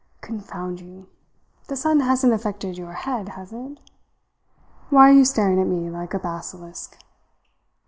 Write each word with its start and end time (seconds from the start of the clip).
"Confound 0.21 0.81
you! 0.81 1.09
The 1.67 1.75
sun 1.75 1.99
hasn't 1.99 2.33
affected 2.33 2.75
your 2.75 2.93
head, 2.93 3.29
has 3.29 3.53
it? 3.53 3.79
Why 4.89 5.11
are 5.11 5.13
you 5.13 5.25
staring 5.25 5.61
at 5.61 5.67
me 5.67 5.91
like 5.91 6.15
a 6.15 6.19
basilisk?" 6.19 6.97